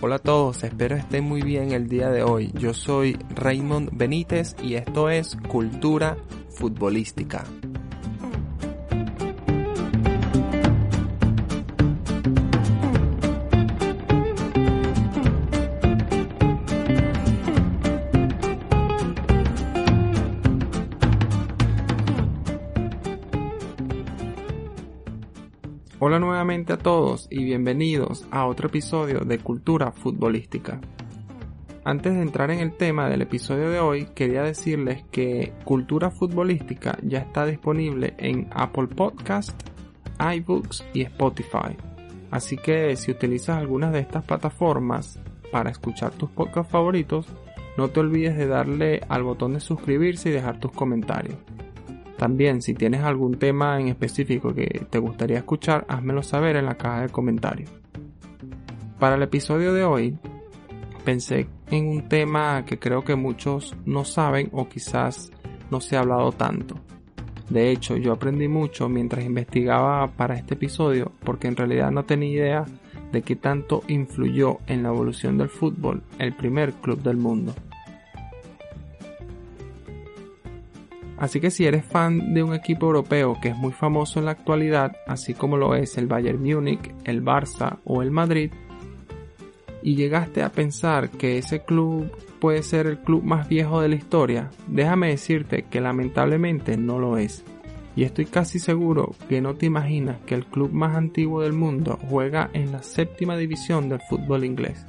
[0.00, 2.52] Hola a todos, espero estén muy bien el día de hoy.
[2.54, 6.16] Yo soy Raymond Benítez y esto es Cultura
[6.50, 7.44] Futbolística.
[26.18, 30.80] Hola nuevamente a todos y bienvenidos a otro episodio de Cultura Futbolística.
[31.84, 36.98] Antes de entrar en el tema del episodio de hoy, quería decirles que Cultura Futbolística
[37.02, 39.62] ya está disponible en Apple Podcast,
[40.18, 41.76] iBooks y Spotify.
[42.32, 45.20] Así que si utilizas algunas de estas plataformas
[45.52, 47.28] para escuchar tus podcasts favoritos,
[47.76, 51.36] no te olvides de darle al botón de suscribirse y dejar tus comentarios.
[52.18, 56.74] También, si tienes algún tema en específico que te gustaría escuchar, házmelo saber en la
[56.74, 57.70] caja de comentarios.
[58.98, 60.18] Para el episodio de hoy,
[61.04, 65.30] pensé en un tema que creo que muchos no saben o quizás
[65.70, 66.74] no se ha hablado tanto.
[67.48, 72.30] De hecho, yo aprendí mucho mientras investigaba para este episodio porque en realidad no tenía
[72.30, 72.64] idea
[73.12, 77.54] de qué tanto influyó en la evolución del fútbol el primer club del mundo.
[81.18, 84.30] Así que si eres fan de un equipo europeo que es muy famoso en la
[84.32, 88.52] actualidad, así como lo es el Bayern Múnich, el Barça o el Madrid,
[89.82, 92.10] y llegaste a pensar que ese club
[92.40, 97.18] puede ser el club más viejo de la historia, déjame decirte que lamentablemente no lo
[97.18, 97.44] es.
[97.96, 101.98] Y estoy casi seguro que no te imaginas que el club más antiguo del mundo
[102.08, 104.86] juega en la séptima división del fútbol inglés.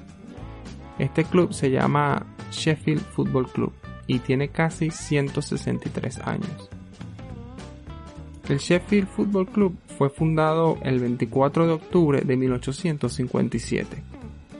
[0.99, 3.73] Este club se llama Sheffield Football Club
[4.09, 6.69] y tiene casi 163 años.
[8.49, 14.03] El Sheffield Football Club fue fundado el 24 de octubre de 1857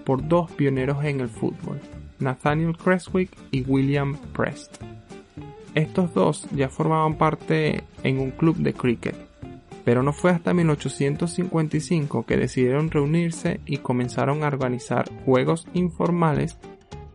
[0.06, 1.80] por dos pioneros en el fútbol,
[2.20, 4.78] Nathaniel Creswick y William Prest.
[5.74, 9.16] Estos dos ya formaban parte en un club de cricket,
[9.84, 16.58] pero no fue hasta 1855 que decidieron reunirse y comenzaron a organizar juegos informales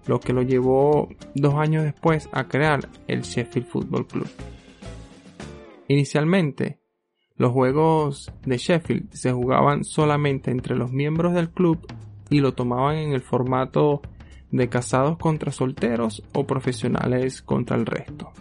[0.07, 4.29] lo que lo llevó dos años después a crear el Sheffield Football Club.
[5.89, 6.81] Inicialmente,
[7.37, 11.87] los juegos de Sheffield se jugaban solamente entre los miembros del club
[12.31, 14.03] y lo tomaban en el formato
[14.51, 18.33] de casados contra solteros o profesionales contra el resto.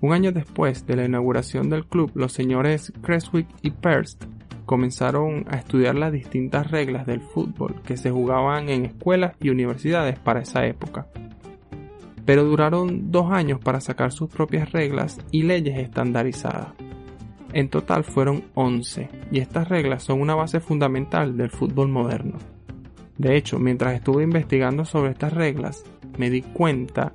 [0.00, 4.24] Un año después de la inauguración del club, los señores Creswick y Perst
[4.64, 10.18] comenzaron a estudiar las distintas reglas del fútbol que se jugaban en escuelas y universidades
[10.18, 11.06] para esa época.
[12.24, 16.68] Pero duraron dos años para sacar sus propias reglas y leyes estandarizadas.
[17.52, 22.38] En total fueron 11, y estas reglas son una base fundamental del fútbol moderno.
[23.16, 25.84] De hecho, mientras estuve investigando sobre estas reglas,
[26.18, 27.12] me di cuenta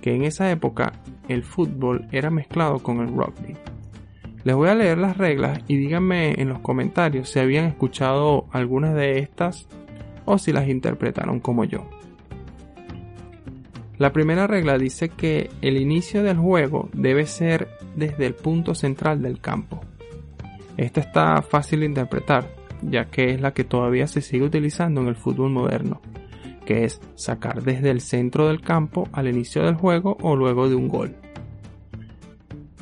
[0.00, 0.92] que en esa época
[1.28, 3.54] el fútbol era mezclado con el rugby.
[4.46, 8.94] Les voy a leer las reglas y díganme en los comentarios si habían escuchado algunas
[8.94, 9.66] de estas
[10.24, 11.90] o si las interpretaron como yo.
[13.98, 19.20] La primera regla dice que el inicio del juego debe ser desde el punto central
[19.20, 19.80] del campo.
[20.76, 22.48] Esta está fácil de interpretar,
[22.82, 26.00] ya que es la que todavía se sigue utilizando en el fútbol moderno,
[26.64, 30.76] que es sacar desde el centro del campo al inicio del juego o luego de
[30.76, 31.16] un gol.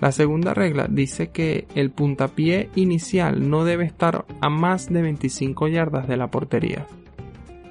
[0.05, 5.67] La segunda regla dice que el puntapié inicial no debe estar a más de 25
[5.69, 6.87] yardas de la portería.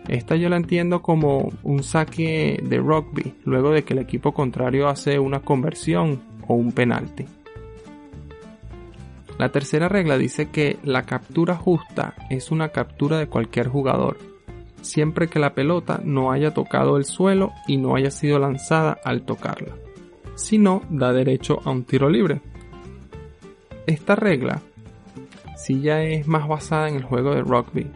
[0.08, 4.88] Esta yo la entiendo como un saque de rugby luego de que el equipo contrario
[4.88, 7.26] hace una conversión o un penalti.
[9.38, 14.18] La tercera regla dice que la captura justa es una captura de cualquier jugador,
[14.82, 19.22] siempre que la pelota no haya tocado el suelo y no haya sido lanzada al
[19.22, 19.83] tocarla
[20.36, 22.42] si no da derecho a un tiro libre.
[23.86, 24.62] Esta regla
[25.64, 27.90] si ya es más basada en el juego de rugby,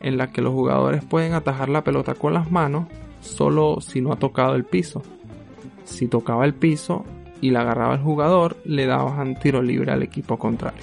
[0.00, 2.86] en la que los jugadores pueden atajar la pelota con las manos
[3.20, 5.02] solo si no ha tocado el piso.
[5.82, 7.04] Si tocaba el piso
[7.40, 10.82] y la agarraba el jugador, le daban tiro libre al equipo contrario.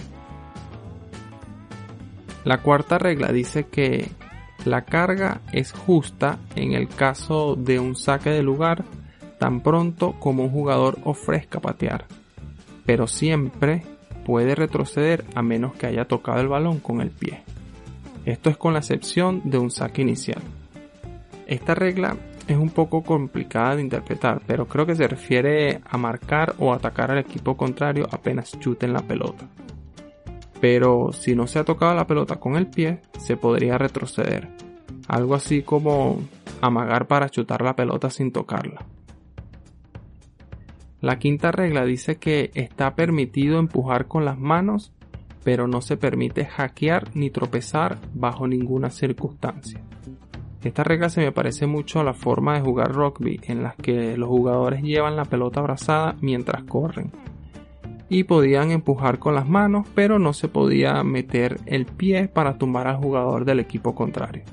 [2.44, 4.10] La cuarta regla dice que
[4.66, 8.84] la carga es justa en el caso de un saque de lugar
[9.44, 12.06] tan pronto como un jugador ofrezca patear,
[12.86, 13.84] pero siempre
[14.26, 17.44] puede retroceder a menos que haya tocado el balón con el pie.
[18.24, 20.42] Esto es con la excepción de un saque inicial.
[21.46, 22.16] Esta regla
[22.48, 27.12] es un poco complicada de interpretar, pero creo que se refiere a marcar o atacar
[27.12, 29.46] al equipo contrario apenas chuten la pelota.
[30.62, 34.48] Pero si no se ha tocado la pelota con el pie, se podría retroceder.
[35.10, 36.22] Algo así como
[36.62, 38.86] amagar para chutar la pelota sin tocarla.
[41.04, 44.94] La quinta regla dice que está permitido empujar con las manos,
[45.44, 49.82] pero no se permite hackear ni tropezar bajo ninguna circunstancia.
[50.64, 54.16] Esta regla se me parece mucho a la forma de jugar rugby en las que
[54.16, 57.12] los jugadores llevan la pelota abrazada mientras corren.
[58.08, 62.88] Y podían empujar con las manos, pero no se podía meter el pie para tumbar
[62.88, 64.44] al jugador del equipo contrario.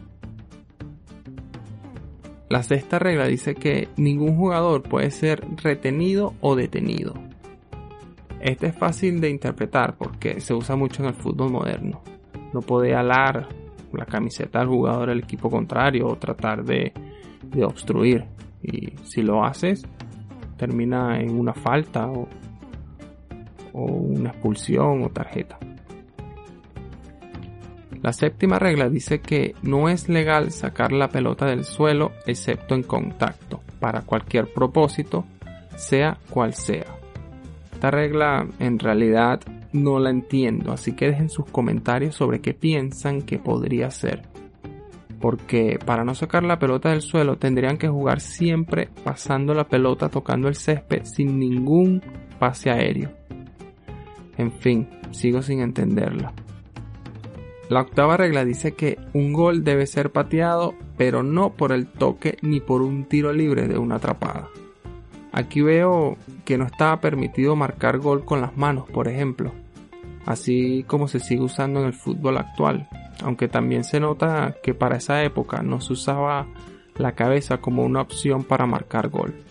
[2.50, 7.14] La sexta regla dice que ningún jugador puede ser retenido o detenido.
[8.40, 12.02] Este es fácil de interpretar porque se usa mucho en el fútbol moderno.
[12.52, 13.46] No puede alar
[13.92, 16.92] la camiseta del jugador del equipo contrario o tratar de,
[17.64, 18.24] obstruir.
[18.60, 19.86] Y si lo haces,
[20.56, 22.26] termina en una falta o
[23.72, 25.56] una expulsión o tarjeta.
[28.02, 32.82] La séptima regla dice que no es legal sacar la pelota del suelo excepto en
[32.82, 35.24] contacto, para cualquier propósito,
[35.76, 36.86] sea cual sea.
[37.72, 39.40] Esta regla en realidad
[39.72, 44.22] no la entiendo, así que dejen sus comentarios sobre qué piensan que podría ser.
[45.20, 50.08] Porque para no sacar la pelota del suelo tendrían que jugar siempre pasando la pelota
[50.08, 52.02] tocando el césped sin ningún
[52.38, 53.10] pase aéreo.
[54.38, 56.32] En fin, sigo sin entenderla.
[57.70, 62.36] La octava regla dice que un gol debe ser pateado, pero no por el toque
[62.42, 64.48] ni por un tiro libre de una atrapada.
[65.30, 69.52] Aquí veo que no estaba permitido marcar gol con las manos, por ejemplo,
[70.26, 72.88] así como se sigue usando en el fútbol actual,
[73.22, 76.48] aunque también se nota que para esa época no se usaba
[76.96, 79.44] la cabeza como una opción para marcar gol.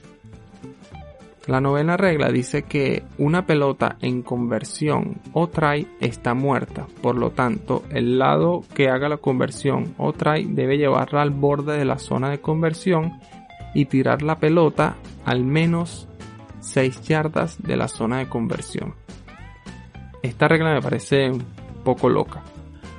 [1.50, 7.31] La novena regla dice que una pelota en conversión o try está muerta, por lo
[7.31, 11.98] tanto el lado que haga la conversión o try debe llevarla al borde de la
[11.98, 13.19] zona de conversión
[13.74, 16.07] y tirar la pelota al menos
[16.60, 18.94] 6 yardas de la zona de conversión.
[20.22, 21.44] Esta regla me parece un
[21.84, 22.44] poco loca,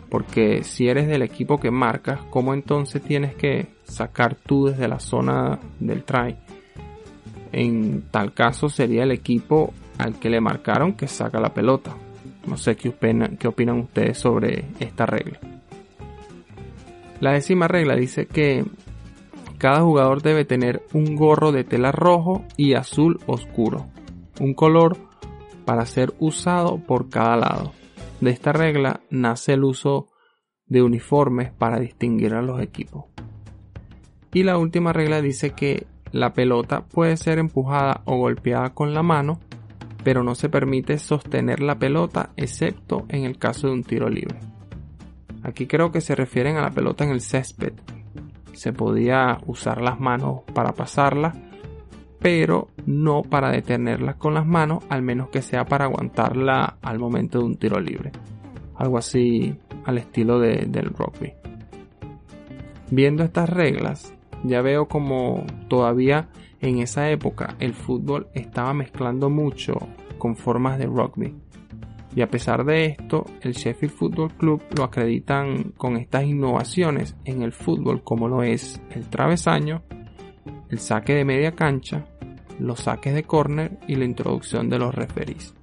[0.08, 4.98] porque si eres del equipo que marcas, ¿cómo entonces tienes que sacar tú desde la
[4.98, 6.36] zona del try?
[7.52, 11.94] En tal caso sería el equipo al que le marcaron que saca la pelota.
[12.46, 15.38] No sé qué opinan, ustedes sobre esta regla.
[17.20, 18.64] La décima regla dice que
[19.58, 23.86] cada jugador debe tener un gorro de tela rojo y azul oscuro,
[24.40, 24.96] un color
[25.66, 27.72] para ser usado por cada lado.
[28.22, 30.08] De esta regla nace el uso
[30.66, 33.04] de uniformes para distinguir a los equipos.
[34.32, 39.02] Y la última regla dice que la pelota puede ser empujada o golpeada con la
[39.02, 39.38] mano,
[40.02, 44.38] pero no se permite sostener la pelota excepto en el caso de un tiro libre.
[45.42, 47.72] Aquí creo que se refieren a la pelota en el césped.
[48.52, 51.32] Se podía usar las manos para pasarla,
[52.18, 57.38] pero no para detenerla con las manos, al menos que sea para aguantarla al momento
[57.38, 58.12] de un tiro libre.
[58.76, 61.32] Algo así al estilo del rugby.
[62.90, 64.14] Viendo estas reglas,
[64.44, 66.28] ya veo como todavía
[66.60, 69.74] en esa época el fútbol estaba mezclando mucho
[70.18, 71.34] con formas de rugby.
[72.14, 77.42] Y a pesar de esto, el Sheffield Football Club lo acreditan con estas innovaciones en
[77.42, 79.82] el fútbol como lo es el travesaño,
[80.70, 82.04] el saque de media cancha,
[82.58, 85.54] los saques de córner y la introducción de los referees.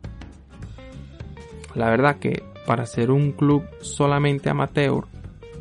[1.76, 5.06] La verdad que para ser un club solamente amateur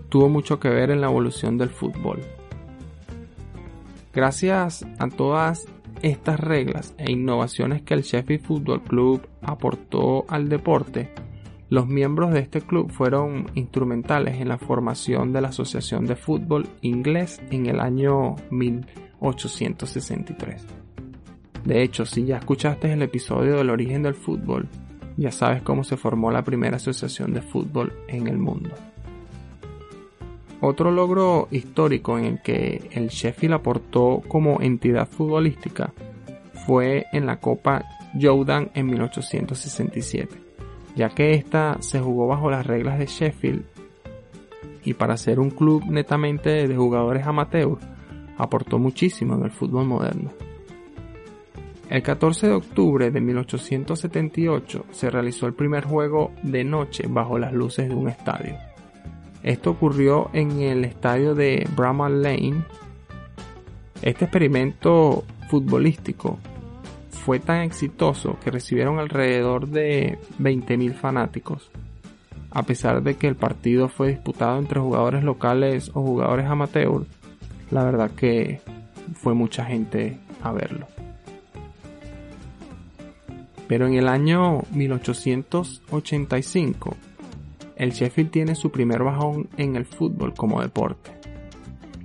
[0.09, 2.21] tuvo mucho que ver en la evolución del fútbol.
[4.17, 5.67] Gracias a todas
[6.01, 11.13] estas reglas e innovaciones que el Sheffield Football Club aportó al deporte,
[11.69, 16.67] los miembros de este club fueron instrumentales en la formación de la Asociación de Fútbol
[16.81, 20.65] Inglés en el año 1863.
[21.67, 24.67] De hecho, si ya escuchaste el episodio del origen del fútbol,
[25.19, 28.71] ya sabes cómo se formó la primera asociación de fútbol en el mundo.
[30.61, 35.93] Otro logro histórico en el que el Sheffield aportó como entidad futbolística
[36.67, 37.85] fue en la Copa
[38.19, 40.35] Jordan en 1867,
[40.97, 43.65] ya que esta se jugó bajo las reglas de Sheffield
[44.85, 47.77] y para ser un club netamente de jugadores amateur
[48.39, 50.31] aportó muchísimo en el fútbol moderno.
[51.91, 57.53] El 14 de octubre de 1878 se realizó el primer juego de noche bajo las
[57.53, 58.57] luces de un estadio.
[59.47, 62.65] Esto ocurrió en el estadio de Bramall Lane.
[64.03, 66.41] Este experimento futbolístico
[67.11, 71.71] fue tan exitoso que recibieron alrededor de 20.000 fanáticos,
[72.50, 77.07] a pesar de que el partido fue disputado entre jugadores locales o jugadores amateurs,
[77.71, 78.61] la verdad que
[79.15, 80.88] fue mucha gente a verlo.
[83.69, 86.97] Pero en el año 1885,
[87.76, 91.12] el Sheffield tiene su primer bajón en el fútbol como deporte.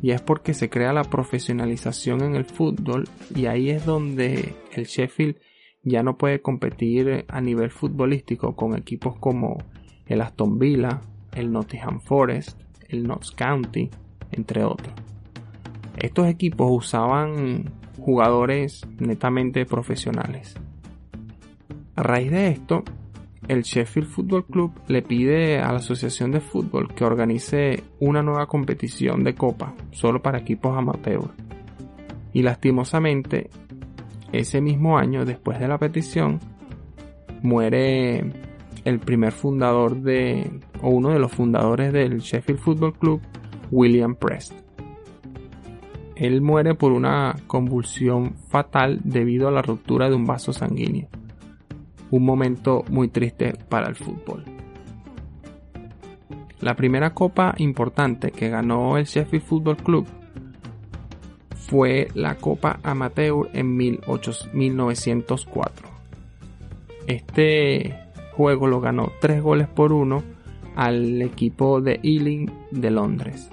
[0.02, 4.86] Y es porque se crea la profesionalización en el fútbol y ahí es donde el
[4.86, 5.38] Sheffield
[5.84, 9.58] ya no puede competir a nivel futbolístico con equipos como
[10.06, 11.02] el Aston Villa,
[11.34, 12.60] el Nottingham Forest,
[12.90, 13.90] el Notts County,
[14.32, 14.94] entre otros.
[15.98, 20.56] Estos equipos usaban jugadores netamente profesionales.
[21.96, 22.84] A raíz de esto,
[23.52, 28.48] el Sheffield Football Club le pide a la Asociación de Fútbol que organice una nueva
[28.48, 31.28] competición de copa solo para equipos amateurs.
[32.32, 33.50] Y lastimosamente,
[34.32, 36.40] ese mismo año, después de la petición,
[37.42, 38.24] muere
[38.86, 40.50] el primer fundador de,
[40.82, 43.22] o uno de los fundadores del Sheffield Football Club,
[43.70, 44.54] William Prest.
[46.16, 51.10] Él muere por una convulsión fatal debido a la ruptura de un vaso sanguíneo
[52.12, 54.44] un momento muy triste para el fútbol.
[56.60, 60.06] La primera copa importante que ganó el Sheffield Football Club
[61.56, 65.90] fue la Copa Amateur en 1904.
[67.08, 67.98] Este
[68.34, 70.22] juego lo ganó 3 goles por 1
[70.76, 73.50] al equipo de Ealing de Londres.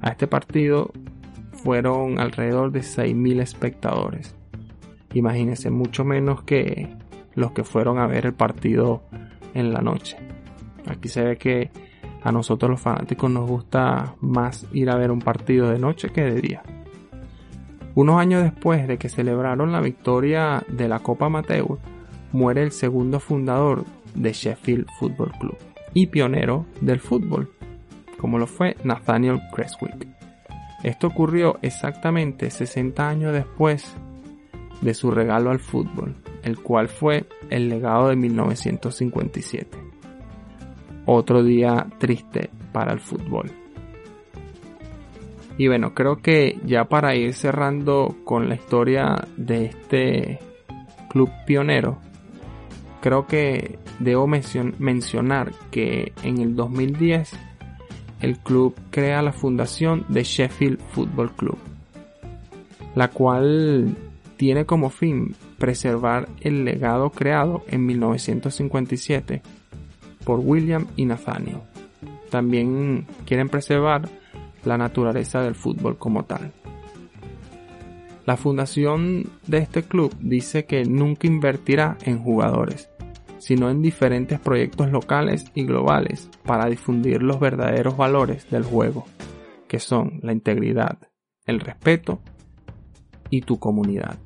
[0.00, 0.90] A este partido
[1.52, 4.34] fueron alrededor de 6.000 espectadores.
[5.12, 6.96] Imagínense, mucho menos que
[7.34, 9.02] los que fueron a ver el partido
[9.54, 10.16] en la noche.
[10.86, 11.70] Aquí se ve que
[12.22, 16.22] a nosotros los fanáticos nos gusta más ir a ver un partido de noche que
[16.22, 16.62] de día.
[17.94, 21.78] Unos años después de que celebraron la victoria de la Copa Amateur,
[22.32, 23.84] muere el segundo fundador
[24.14, 25.56] de Sheffield Football Club
[25.92, 27.50] y pionero del fútbol,
[28.18, 30.08] como lo fue Nathaniel Creswick.
[30.82, 33.94] Esto ocurrió exactamente 60 años después
[34.80, 39.78] de su regalo al fútbol, el cual fue el legado de 1957.
[41.06, 43.50] Otro día triste para el fútbol.
[45.58, 50.38] Y bueno, creo que ya para ir cerrando con la historia de este
[51.10, 51.98] club pionero,
[53.00, 57.32] creo que debo mencionar que en el 2010
[58.20, 61.58] el club crea la fundación de Sheffield Football Club,
[62.94, 63.96] la cual
[64.36, 69.42] tiene como fin preservar el legado creado en 1957
[70.24, 71.60] por William y Nathaniel.
[72.30, 74.08] También quieren preservar
[74.64, 76.50] la naturaleza del fútbol como tal.
[78.26, 82.90] La fundación de este club dice que nunca invertirá en jugadores,
[83.38, 89.06] sino en diferentes proyectos locales y globales para difundir los verdaderos valores del juego,
[89.68, 90.98] que son la integridad,
[91.46, 92.20] el respeto
[93.30, 94.18] y tu comunidad.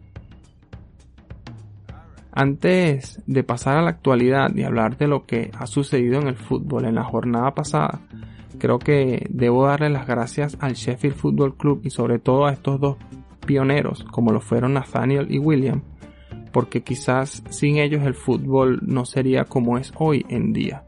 [2.38, 6.36] Antes de pasar a la actualidad y hablar de lo que ha sucedido en el
[6.36, 8.02] fútbol en la jornada pasada,
[8.58, 12.78] creo que debo darle las gracias al Sheffield Football Club y sobre todo a estos
[12.78, 12.98] dos
[13.46, 15.80] pioneros como lo fueron Nathaniel y William,
[16.52, 20.84] porque quizás sin ellos el fútbol no sería como es hoy en día.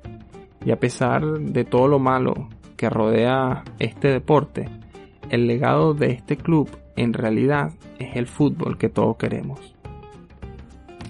[0.67, 4.69] Y a pesar de todo lo malo que rodea este deporte,
[5.31, 9.78] el legado de este club en realidad es el fútbol que todos queremos.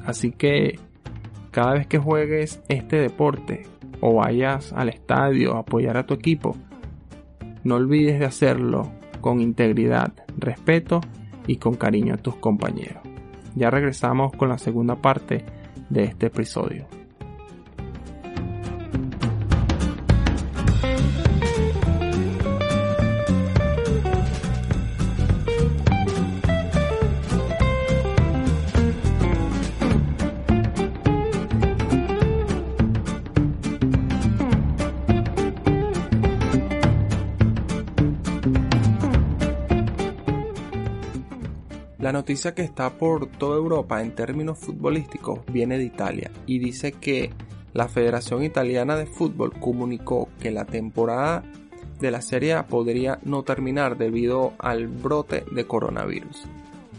[0.09, 0.81] Así que
[1.51, 3.65] cada vez que juegues este deporte
[4.01, 6.57] o vayas al estadio a apoyar a tu equipo,
[7.63, 11.03] no olvides de hacerlo con integridad, respeto
[11.47, 13.03] y con cariño a tus compañeros.
[13.55, 15.45] Ya regresamos con la segunda parte
[15.91, 16.87] de este episodio.
[42.09, 46.93] La noticia que está por toda Europa en términos futbolísticos viene de Italia y dice
[46.93, 47.35] que
[47.75, 51.43] la Federación Italiana de Fútbol comunicó que la temporada
[52.01, 56.45] de la Serie A podría no terminar debido al brote de coronavirus.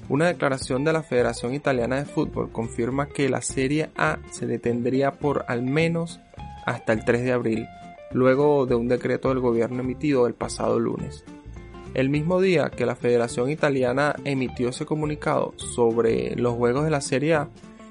[0.10, 5.14] Una declaración de la Federación Italiana de Fútbol confirma que la Serie A se detendría
[5.14, 6.20] por al menos
[6.68, 7.68] hasta el 3 de abril,
[8.12, 11.26] luego de un decreto del gobierno emitido el pasado lunes.
[11.96, 17.02] El mismo día que la Federación Italiana emitió ese comunicado sobre los juegos de la
[17.02, 17.50] Serie A,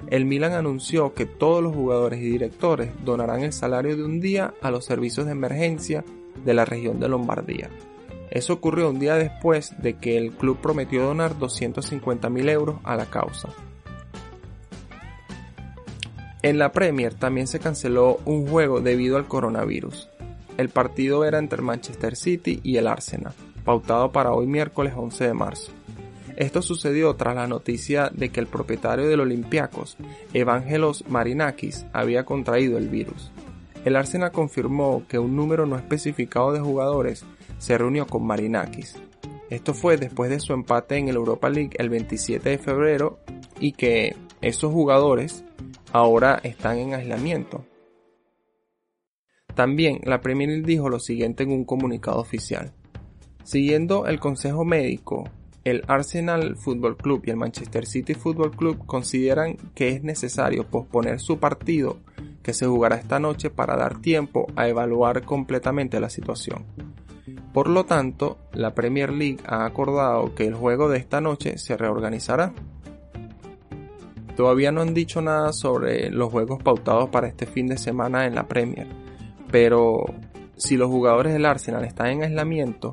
[0.09, 4.55] el Milan anunció que todos los jugadores y directores donarán el salario de un día
[4.62, 6.05] a los servicios de emergencia
[6.45, 7.71] de la región de Lombardía.
[8.31, 13.07] Eso ocurrió un día después de que el club prometió donar 250.000 euros a la
[13.07, 13.49] causa.
[16.43, 20.09] En la Premier también se canceló un juego debido al coronavirus.
[20.57, 23.35] El partido era entre Manchester City y el Arsenal
[23.69, 25.73] pautado para hoy miércoles 11 de marzo.
[26.37, 29.99] Esto sucedió tras la noticia de que el propietario del Olympiacos,
[30.33, 33.31] Evangelos Marinakis, había contraído el virus.
[33.85, 37.27] El Arsenal confirmó que un número no especificado de jugadores
[37.59, 38.97] se reunió con Marinakis.
[39.51, 43.19] Esto fue después de su empate en el Europa League el 27 de febrero
[43.61, 45.45] y que esos jugadores
[45.93, 47.67] ahora están en aislamiento.
[49.55, 52.73] También la Premier League dijo lo siguiente en un comunicado oficial.
[53.49, 55.25] Siguiendo el consejo médico,
[55.64, 61.19] el Arsenal Football Club y el Manchester City Football Club consideran que es necesario posponer
[61.19, 61.97] su partido
[62.43, 66.67] que se jugará esta noche para dar tiempo a evaluar completamente la situación.
[67.55, 71.75] Por lo tanto, la Premier League ha acordado que el juego de esta noche se
[71.75, 72.52] reorganizará.
[74.37, 78.35] Todavía no han dicho nada sobre los juegos pautados para este fin de semana en
[78.35, 78.88] la Premier,
[79.50, 80.05] pero
[80.59, 82.93] si los jugadores del Arsenal están en aislamiento,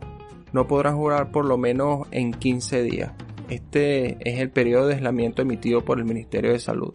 [0.55, 3.11] no podrán jugar por lo menos en 15 días.
[3.49, 6.93] Este es el periodo de aislamiento emitido por el Ministerio de Salud.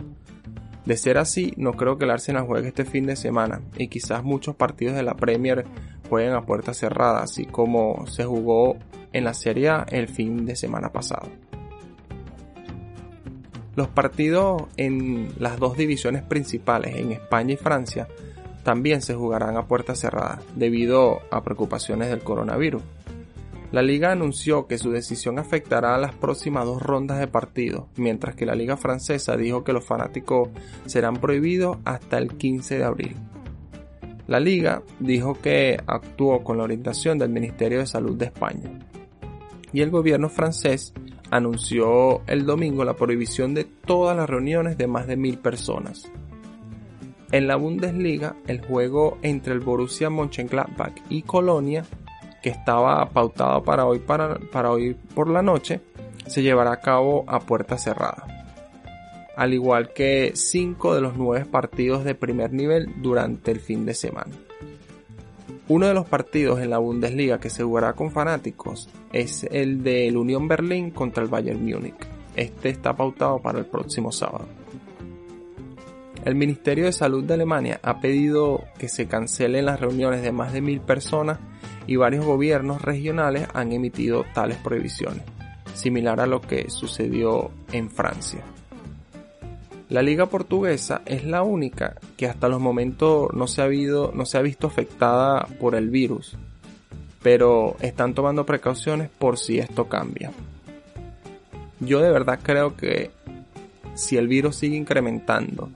[0.87, 4.25] De ser así, no creo que el Arsenal juegue este fin de semana y quizás
[4.25, 5.67] muchos partidos de la Premier
[6.09, 8.79] jueguen a puerta cerrada, así como se jugó
[9.13, 11.29] en la Serie A el fin de semana pasado.
[13.77, 18.09] Los partidos en las dos divisiones principales, en España y Francia,
[18.63, 22.83] también se jugarán a puerta cerrada debido a preocupaciones del coronavirus.
[23.73, 28.35] La liga anunció que su decisión afectará a las próximas dos rondas de partidos, mientras
[28.35, 30.49] que la liga francesa dijo que los fanáticos
[30.87, 33.17] serán prohibidos hasta el 15 de abril.
[34.27, 38.71] La liga dijo que actuó con la orientación del Ministerio de Salud de España.
[39.73, 40.93] Y el gobierno francés
[41.31, 46.11] anunció el domingo la prohibición de todas las reuniones de más de mil personas.
[47.31, 51.85] En la Bundesliga, el juego entre el Borussia Mönchengladbach y Colonia
[52.43, 55.81] que estaba pautado para hoy, para, para hoy por la noche,
[56.27, 58.27] se llevará a cabo a puerta cerrada.
[59.37, 63.95] Al igual que cinco de los nueve partidos de primer nivel durante el fin de
[63.95, 64.33] semana.
[65.69, 70.17] Uno de los partidos en la Bundesliga que se jugará con fanáticos es el del
[70.17, 71.95] Unión Berlín contra el Bayern Múnich.
[72.35, 74.47] Este está pautado para el próximo sábado.
[76.25, 80.53] El Ministerio de Salud de Alemania ha pedido que se cancelen las reuniones de más
[80.53, 81.39] de mil personas
[81.91, 85.25] y varios gobiernos regionales han emitido tales prohibiciones,
[85.75, 88.45] similar a lo que sucedió en Francia.
[89.89, 95.49] La liga portuguesa es la única que hasta los momentos no se ha, visto afectada
[95.59, 96.37] por el virus,
[97.25, 100.31] pero están tomando precauciones por si esto cambia.
[101.81, 103.11] Yo de verdad creo que
[103.95, 105.71] si el virus sigue incrementando,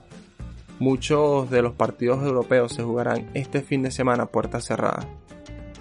[0.79, 5.05] muchos de los partidos europeos se jugarán este fin de semana a puerta cerrada.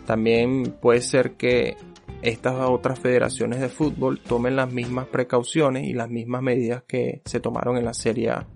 [0.06, 1.76] También puede ser que
[2.22, 7.40] estas otras federaciones de fútbol tomen las mismas precauciones y las mismas medidas que se
[7.40, 8.46] tomaron en la Serie A.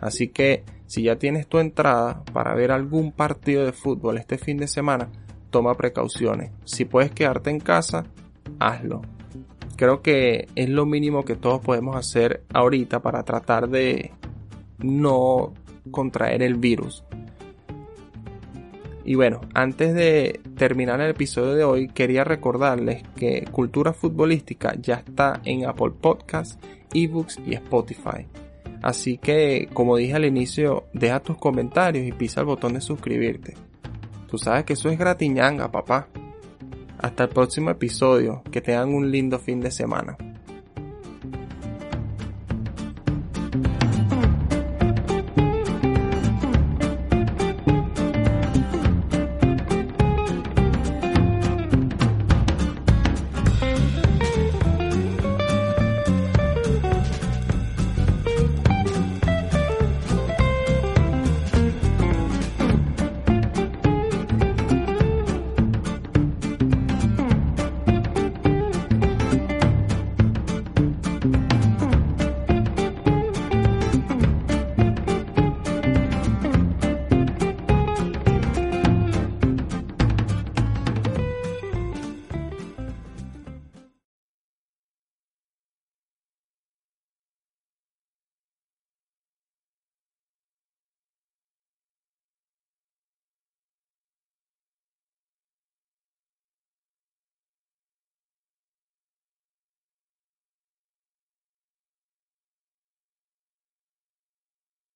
[0.00, 4.56] Así que si ya tienes tu entrada para ver algún partido de fútbol este fin
[4.58, 5.08] de semana,
[5.50, 6.52] toma precauciones.
[6.64, 8.04] Si puedes quedarte en casa,
[8.58, 9.02] hazlo.
[9.76, 14.12] Creo que es lo mínimo que todos podemos hacer ahorita para tratar de
[14.78, 15.52] no
[15.90, 17.04] contraer el virus.
[19.06, 24.96] Y bueno, antes de terminar el episodio de hoy, quería recordarles que Cultura Futbolística ya
[24.96, 26.58] está en Apple Podcasts,
[26.92, 28.26] eBooks y Spotify.
[28.82, 33.54] Así que, como dije al inicio, deja tus comentarios y pisa el botón de suscribirte.
[34.28, 36.08] Tú sabes que eso es gratiñanga, papá.
[36.98, 38.42] Hasta el próximo episodio.
[38.50, 40.16] Que tengan un lindo fin de semana.